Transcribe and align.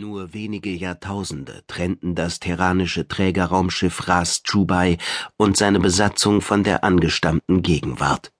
Nur 0.00 0.32
wenige 0.32 0.70
Jahrtausende 0.70 1.64
trennten 1.66 2.14
das 2.14 2.38
terranische 2.38 3.08
Trägerraumschiff 3.08 4.06
Ras 4.06 4.44
Chubai 4.44 4.96
und 5.36 5.56
seine 5.56 5.80
Besatzung 5.80 6.40
von 6.40 6.62
der 6.62 6.84
angestammten 6.84 7.62
Gegenwart. 7.62 8.30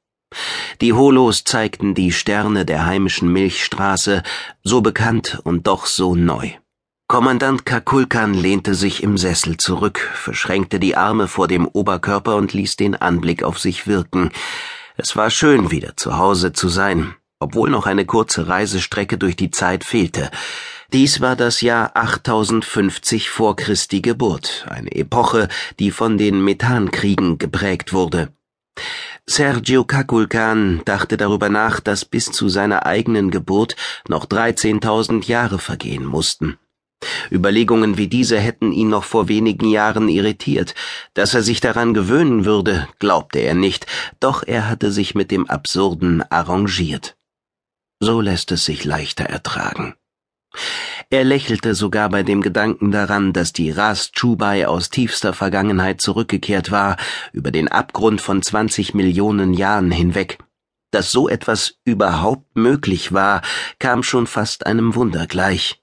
Die 0.80 0.92
Holos 0.92 1.42
zeigten 1.42 1.96
die 1.96 2.12
Sterne 2.12 2.64
der 2.64 2.86
heimischen 2.86 3.32
Milchstraße, 3.32 4.22
so 4.62 4.82
bekannt 4.82 5.40
und 5.42 5.66
doch 5.66 5.86
so 5.86 6.14
neu. 6.14 6.52
Kommandant 7.08 7.66
Kakulkan 7.66 8.34
lehnte 8.34 8.77
sich 8.77 9.02
im 9.02 9.18
Sessel 9.18 9.56
zurück, 9.56 9.98
verschränkte 10.14 10.79
die 10.79 10.95
Arme 10.95 11.27
vor 11.27 11.48
dem 11.48 11.66
Oberkörper 11.66 12.36
und 12.36 12.52
ließ 12.52 12.77
den 12.77 12.95
Anblick 12.95 13.43
auf 13.43 13.59
sich 13.59 13.88
wirken. 13.88 14.30
Es 14.96 15.16
war 15.16 15.30
schön, 15.30 15.72
wieder 15.72 15.96
zu 15.96 16.18
Hause 16.18 16.52
zu 16.52 16.68
sein, 16.68 17.16
obwohl 17.40 17.68
noch 17.68 17.86
eine 17.86 18.06
kurze 18.06 18.46
Reisestrecke 18.46 19.18
durch 19.18 19.34
die 19.34 19.50
Zeit 19.50 19.82
fehlte. 19.82 20.30
Dies 20.95 21.20
war 21.20 21.36
das 21.36 21.61
Jahr 21.61 21.91
8050 21.95 23.29
vor 23.29 23.57
Christi 23.57 24.00
Geburt, 24.00 24.64
eine 24.71 24.90
Epoche, 24.93 25.49
die 25.79 25.90
von 25.90 26.17
den 26.17 26.43
Methankriegen 26.43 27.36
geprägt 27.36 27.93
wurde. 27.93 28.32
Sergio 29.26 29.85
Kakulkan 29.85 30.81
dachte 30.86 31.18
darüber 31.18 31.50
nach, 31.50 31.81
dass 31.81 32.06
bis 32.06 32.33
zu 32.33 32.48
seiner 32.48 32.86
eigenen 32.86 33.31
Geburt 33.31 33.77
noch 34.09 34.25
13.000 34.25 35.27
Jahre 35.27 35.59
vergehen 35.59 36.06
mussten. 36.06 36.56
Überlegungen 37.31 37.98
wie 37.98 38.09
diese 38.09 38.39
hätten 38.39 38.73
ihn 38.73 38.89
noch 38.89 39.05
vor 39.05 39.28
wenigen 39.28 39.69
Jahren 39.69 40.09
irritiert. 40.09 40.75
Dass 41.12 41.34
er 41.34 41.42
sich 41.42 41.61
daran 41.61 41.92
gewöhnen 41.92 42.47
würde, 42.47 42.89
glaubte 42.98 43.41
er 43.41 43.55
nicht, 43.55 43.86
doch 44.20 44.42
er 44.42 44.69
hatte 44.69 44.91
sich 44.91 45.14
mit 45.14 45.31
dem 45.31 45.50
Absurden 45.50 46.23
arrangiert. 46.31 47.19
So 48.00 48.23
lässt 48.23 48.53
es 48.53 48.64
sich 48.64 48.86
leichter 48.86 49.25
ertragen. 49.25 49.97
Er 51.11 51.25
lächelte 51.25 51.75
sogar 51.75 52.08
bei 52.11 52.22
dem 52.22 52.42
Gedanken 52.42 52.91
daran, 52.91 53.33
dass 53.33 53.53
die 53.53 53.70
Ras 53.70 54.12
Chubai 54.12 54.67
aus 54.67 54.91
tiefster 54.91 55.33
Vergangenheit 55.33 56.01
zurückgekehrt 56.01 56.70
war, 56.70 56.97
über 57.33 57.51
den 57.51 57.69
Abgrund 57.69 58.20
von 58.20 58.42
20 58.42 58.95
Millionen 58.95 59.55
Jahren 59.55 59.91
hinweg. 59.91 60.39
Dass 60.91 61.11
so 61.11 61.29
etwas 61.29 61.77
überhaupt 61.84 62.56
möglich 62.56 63.12
war, 63.12 63.42
kam 63.79 64.03
schon 64.03 64.27
fast 64.27 64.67
einem 64.67 64.95
Wunder 64.95 65.27
gleich. 65.27 65.83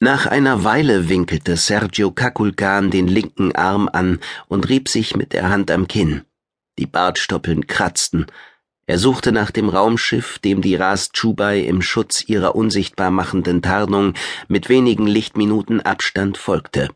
Nach 0.00 0.26
einer 0.26 0.64
Weile 0.64 1.08
winkelte 1.08 1.56
Sergio 1.56 2.10
Kakulkan 2.10 2.90
den 2.90 3.08
linken 3.08 3.54
Arm 3.54 3.88
an 3.90 4.20
und 4.46 4.68
rieb 4.68 4.90
sich 4.90 5.16
mit 5.16 5.32
der 5.32 5.48
Hand 5.48 5.70
am 5.70 5.88
Kinn. 5.88 6.22
Die 6.78 6.84
Bartstoppeln 6.84 7.66
kratzten, 7.66 8.26
er 8.86 8.98
suchte 8.98 9.32
nach 9.32 9.50
dem 9.50 9.68
Raumschiff, 9.68 10.38
dem 10.38 10.62
die 10.62 10.76
Ras 10.76 11.10
Chubai 11.12 11.60
im 11.60 11.82
Schutz 11.82 12.22
ihrer 12.28 12.54
unsichtbar 12.54 13.10
machenden 13.10 13.60
Tarnung 13.60 14.14
mit 14.46 14.68
wenigen 14.68 15.06
Lichtminuten 15.06 15.80
Abstand 15.80 16.38
folgte. 16.38 16.88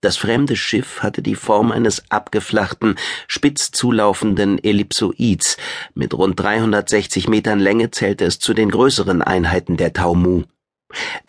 Das 0.00 0.16
fremde 0.16 0.56
Schiff 0.56 1.02
hatte 1.02 1.22
die 1.22 1.34
Form 1.34 1.72
eines 1.72 2.10
abgeflachten, 2.10 2.96
spitz 3.28 3.70
zulaufenden 3.70 4.62
Ellipsoids. 4.62 5.56
Mit 5.94 6.14
rund 6.14 6.40
360 6.40 7.28
Metern 7.28 7.60
Länge 7.60 7.90
zählte 7.90 8.24
es 8.24 8.38
zu 8.38 8.54
den 8.54 8.70
größeren 8.70 9.22
Einheiten 9.22 9.76
der 9.76 9.92
Taumu. 9.92 10.44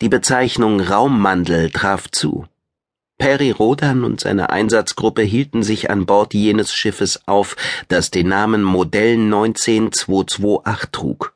Die 0.00 0.08
Bezeichnung 0.08 0.80
Raummandel 0.80 1.70
traf 1.70 2.10
zu. 2.10 2.46
Perry 3.22 3.52
Rodan 3.52 4.02
und 4.02 4.18
seine 4.18 4.50
Einsatzgruppe 4.50 5.22
hielten 5.22 5.62
sich 5.62 5.90
an 5.90 6.06
Bord 6.06 6.34
jenes 6.34 6.74
Schiffes 6.74 7.20
auf, 7.28 7.54
das 7.86 8.10
den 8.10 8.26
Namen 8.26 8.64
Modell 8.64 9.16
19228 9.16 10.90
trug. 10.90 11.32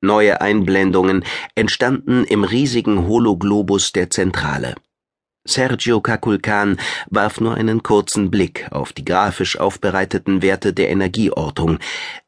Neue 0.00 0.40
Einblendungen 0.40 1.26
entstanden 1.54 2.24
im 2.24 2.42
riesigen 2.42 3.06
Hologlobus 3.06 3.92
der 3.92 4.08
Zentrale. 4.08 4.76
Sergio 5.46 6.00
Kakulkan 6.00 6.78
warf 7.10 7.38
nur 7.38 7.54
einen 7.54 7.82
kurzen 7.82 8.30
Blick 8.30 8.68
auf 8.70 8.94
die 8.94 9.04
grafisch 9.04 9.60
aufbereiteten 9.60 10.40
Werte 10.40 10.72
der 10.72 10.88
Energieortung. 10.88 11.80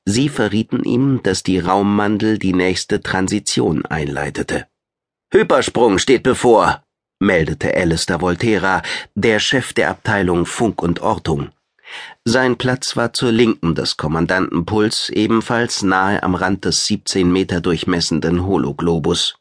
Sie 0.05 0.29
verrieten 0.29 0.85
ihm, 0.85 1.23
dass 1.23 1.43
die 1.43 1.61
Raummandel 1.61 2.39
die 2.39 2.53
nächste 2.53 3.01
Transition 3.01 3.87
einleitete. 3.87 4.67
Hypersprung 5.33 5.99
steht 5.99 6.25
bevor, 6.25 6.82
meldete 7.23 7.75
Alistair 7.75 8.21
Volterra, 8.21 8.83
der 9.15 9.39
Chef 9.39 9.73
der 9.73 9.89
Abteilung 9.91 10.45
Funk 10.45 10.83
und 10.83 11.01
Ortung. 11.01 11.51
Sein 12.25 12.57
Platz 12.57 12.97
war 12.97 13.13
zur 13.13 13.33
Linken 13.33 13.75
des 13.75 13.97
Kommandanten 13.97 14.65
Puls, 14.67 15.09
ebenfalls 15.11 15.83
nahe 15.83 16.23
am 16.23 16.35
Rand 16.35 16.65
des 16.65 16.87
17 16.87 17.31
Meter 17.31 17.61
durchmessenden 17.61 18.47
Hologlobus. 18.47 19.37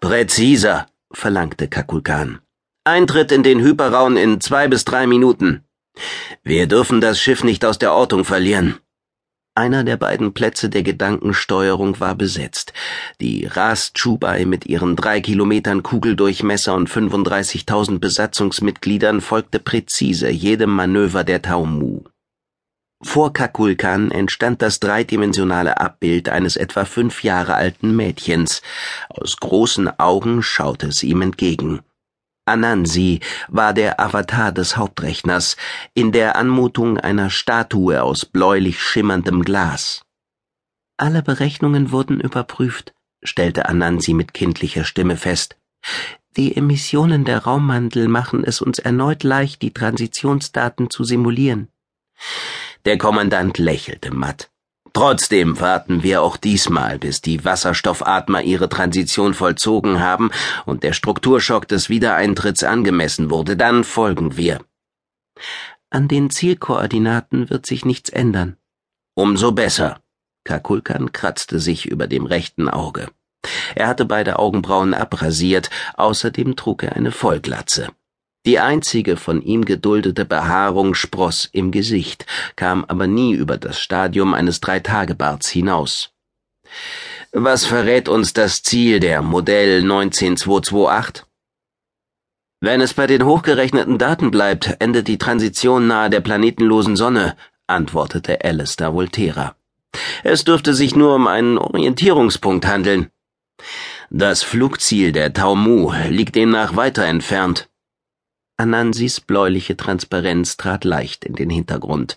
Präziser, 0.00 0.86
verlangte 1.12 1.68
Kakulkan. 1.68 2.40
Eintritt 2.84 3.32
in 3.32 3.42
den 3.42 3.60
Hyperraum 3.60 4.16
in 4.16 4.40
zwei 4.40 4.68
bis 4.68 4.84
drei 4.84 5.06
Minuten. 5.06 5.64
Wir 6.44 6.66
dürfen 6.66 7.00
das 7.00 7.20
Schiff 7.20 7.42
nicht 7.42 7.64
aus 7.64 7.78
der 7.78 7.92
Ortung 7.92 8.24
verlieren. 8.24 8.78
Einer 9.56 9.84
der 9.84 9.96
beiden 9.96 10.34
Plätze 10.34 10.68
der 10.68 10.82
Gedankensteuerung 10.82 11.98
war 11.98 12.14
besetzt. 12.14 12.74
Die 13.22 13.46
Ras 13.46 13.94
Chubai 13.94 14.44
mit 14.44 14.66
ihren 14.66 14.96
drei 14.96 15.22
Kilometern 15.22 15.82
Kugeldurchmesser 15.82 16.74
und 16.74 16.90
35.000 16.90 17.98
Besatzungsmitgliedern 17.98 19.22
folgte 19.22 19.58
präzise 19.58 20.28
jedem 20.28 20.68
Manöver 20.68 21.24
der 21.24 21.40
Taumu. 21.40 22.04
Vor 23.02 23.32
Kakulkan 23.32 24.10
entstand 24.10 24.60
das 24.60 24.78
dreidimensionale 24.78 25.80
Abbild 25.80 26.28
eines 26.28 26.56
etwa 26.56 26.84
fünf 26.84 27.24
Jahre 27.24 27.54
alten 27.54 27.96
Mädchens. 27.96 28.60
Aus 29.08 29.38
großen 29.38 29.98
Augen 29.98 30.42
schaute 30.42 30.88
es 30.88 31.02
ihm 31.02 31.22
entgegen. 31.22 31.80
Anansi 32.46 33.20
war 33.48 33.74
der 33.74 33.98
Avatar 33.98 34.52
des 34.52 34.76
Hauptrechners, 34.76 35.56
in 35.94 36.12
der 36.12 36.36
Anmutung 36.36 36.96
einer 36.96 37.28
Statue 37.28 38.00
aus 38.00 38.24
bläulich 38.24 38.80
schimmerndem 38.80 39.42
Glas. 39.42 40.02
Alle 40.96 41.22
Berechnungen 41.22 41.90
wurden 41.90 42.20
überprüft, 42.20 42.94
stellte 43.22 43.68
Anansi 43.68 44.14
mit 44.14 44.32
kindlicher 44.32 44.84
Stimme 44.84 45.16
fest. 45.16 45.56
Die 46.36 46.56
Emissionen 46.56 47.24
der 47.24 47.44
Raummandel 47.44 48.06
machen 48.06 48.44
es 48.44 48.60
uns 48.60 48.78
erneut 48.78 49.24
leicht, 49.24 49.60
die 49.62 49.72
Transitionsdaten 49.72 50.88
zu 50.88 51.02
simulieren. 51.02 51.68
Der 52.84 52.96
Kommandant 52.96 53.58
lächelte 53.58 54.14
matt. 54.14 54.50
Trotzdem 54.96 55.60
warten 55.60 56.02
wir 56.02 56.22
auch 56.22 56.38
diesmal, 56.38 56.98
bis 56.98 57.20
die 57.20 57.44
Wasserstoffatmer 57.44 58.40
ihre 58.40 58.70
Transition 58.70 59.34
vollzogen 59.34 60.00
haben 60.00 60.30
und 60.64 60.84
der 60.84 60.94
Strukturschock 60.94 61.68
des 61.68 61.90
Wiedereintritts 61.90 62.64
angemessen 62.64 63.28
wurde, 63.28 63.58
dann 63.58 63.84
folgen 63.84 64.38
wir. 64.38 64.64
An 65.90 66.08
den 66.08 66.30
Zielkoordinaten 66.30 67.50
wird 67.50 67.66
sich 67.66 67.84
nichts 67.84 68.08
ändern. 68.08 68.56
Umso 69.14 69.52
besser. 69.52 70.00
Kakulkan 70.44 71.12
kratzte 71.12 71.60
sich 71.60 71.84
über 71.84 72.06
dem 72.06 72.24
rechten 72.24 72.70
Auge. 72.70 73.10
Er 73.74 73.88
hatte 73.88 74.06
beide 74.06 74.38
Augenbrauen 74.38 74.94
abrasiert, 74.94 75.68
außerdem 75.98 76.56
trug 76.56 76.84
er 76.84 76.96
eine 76.96 77.12
Vollglatze. 77.12 77.90
Die 78.46 78.60
einzige 78.60 79.16
von 79.16 79.42
ihm 79.42 79.64
geduldete 79.64 80.24
Behaarung 80.24 80.94
spross 80.94 81.48
im 81.50 81.72
Gesicht, 81.72 82.26
kam 82.54 82.84
aber 82.84 83.08
nie 83.08 83.32
über 83.32 83.58
das 83.58 83.80
Stadium 83.80 84.34
eines 84.34 84.60
Dreitagebarts 84.60 85.48
hinaus. 85.48 86.12
Was 87.32 87.66
verrät 87.66 88.08
uns 88.08 88.34
das 88.34 88.62
Ziel 88.62 89.00
der 89.00 89.20
Modell 89.20 89.82
19228? 89.82 91.24
Wenn 92.60 92.80
es 92.80 92.94
bei 92.94 93.08
den 93.08 93.24
hochgerechneten 93.24 93.98
Daten 93.98 94.30
bleibt, 94.30 94.76
endet 94.78 95.08
die 95.08 95.18
Transition 95.18 95.88
nahe 95.88 96.08
der 96.08 96.20
planetenlosen 96.20 96.94
Sonne, 96.94 97.36
antwortete 97.66 98.44
Alistair 98.44 98.94
Volterra. 98.94 99.56
Es 100.22 100.44
dürfte 100.44 100.72
sich 100.72 100.94
nur 100.94 101.16
um 101.16 101.26
einen 101.26 101.58
Orientierungspunkt 101.58 102.64
handeln. 102.64 103.10
Das 104.08 104.44
Flugziel 104.44 105.10
der 105.10 105.32
Taumu 105.32 105.92
liegt 106.08 106.36
demnach 106.36 106.76
weiter 106.76 107.04
entfernt. 107.04 107.68
Anansis 108.56 109.20
bläuliche 109.20 109.76
Transparenz 109.76 110.56
trat 110.56 110.84
leicht 110.84 111.24
in 111.24 111.34
den 111.34 111.50
Hintergrund. 111.50 112.16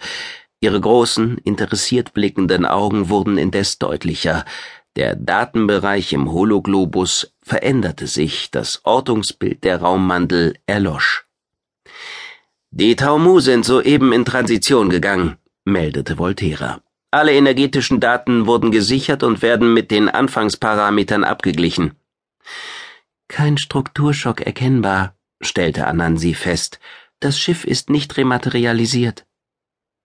Ihre 0.62 0.80
großen, 0.80 1.38
interessiert 1.40 2.14
blickenden 2.14 2.66
Augen 2.66 3.10
wurden 3.10 3.38
indes 3.38 3.80
deutlicher. 3.80 4.46
Der 4.96 5.16
Datenbereich 5.16 6.14
im 6.14 6.32
Hologlobus 6.32 7.34
veränderte 7.42 8.08
sich, 8.08 8.52
das 8.52 8.82
Ortungsbild 8.84 9.64
der 9.64 9.82
Raummandel 9.82 10.56
erlosch. 10.66 11.26
Die 12.72 12.96
Taumu 12.96 13.40
sind 13.40 13.66
soeben 13.66 14.12
in 14.12 14.26
Transition 14.26 14.90
gegangen, 14.90 15.38
meldete 15.66 16.18
Volterra. 16.18 16.82
Alle 17.12 17.34
energetischen 17.34 18.00
Daten 18.00 18.46
wurden 18.46 18.72
gesichert 18.72 19.24
und 19.24 19.42
werden 19.42 19.74
mit 19.74 19.90
den 19.90 20.10
Anfangsparametern 20.10 21.24
abgeglichen. 21.24 21.96
Kein 23.28 23.58
Strukturschock 23.58 24.42
erkennbar, 24.42 25.16
stellte 25.42 25.88
Anansi 25.88 26.34
fest, 26.34 26.80
das 27.20 27.40
Schiff 27.40 27.66
ist 27.66 27.90
nicht 27.90 28.18
rematerialisiert. 28.18 29.26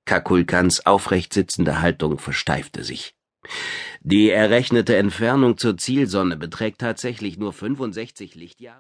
Kakulkans 0.05 0.85
aufrecht 0.85 1.33
sitzende 1.33 1.81
Haltung 1.81 2.19
versteifte 2.19 2.85
sich. 2.85 3.15
Die 4.01 4.31
errechnete 4.31 4.97
Entfernung 4.97 5.57
zur 5.57 5.77
Zielsonne 5.77 6.37
beträgt 6.37 6.81
tatsächlich 6.81 7.39
nur 7.39 7.53
65 7.53 8.35
Lichtjahre. 8.35 8.73